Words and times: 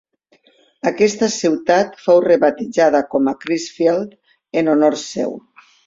Aquesta 0.91 1.29
ciutat 1.33 2.01
fou 2.07 2.23
rebatejada 2.27 3.05
com 3.15 3.33
a 3.33 3.37
Crisfield 3.45 4.21
en 4.63 4.77
honor 4.77 5.03
seu. 5.09 5.43